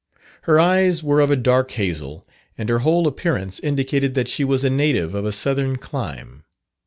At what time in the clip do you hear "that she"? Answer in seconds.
4.15-4.43